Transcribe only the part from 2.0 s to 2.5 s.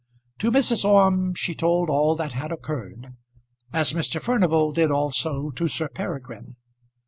that